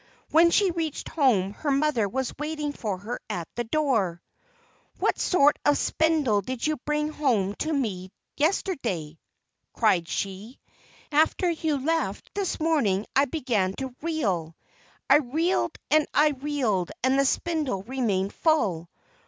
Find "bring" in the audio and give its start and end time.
6.77-7.09